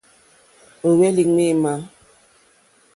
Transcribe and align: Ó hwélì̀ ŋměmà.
Ó 0.87 0.89
hwélì̀ 0.95 1.27
ŋměmà. 1.31 1.73